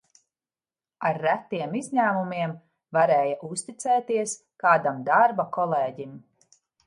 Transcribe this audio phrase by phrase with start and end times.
[1.09, 2.55] Ar retiem izņēmumiem
[2.97, 4.35] varēja uzticēties
[4.65, 6.19] kādam darba kolēģim.